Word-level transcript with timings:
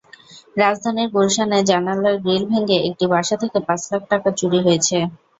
রাজধানীর 0.57 1.09
গুলশানে 1.15 1.59
জানালার 1.69 2.15
গ্রিল 2.23 2.43
ভেঙে 2.51 2.77
একটি 2.89 3.05
বাসা 3.13 3.35
থেকে 3.41 3.57
পাঁচ 3.67 3.81
লাখ 3.91 4.01
টাকা 4.11 4.29
চুরি 4.39 4.59
হয়েছে। 4.65 4.97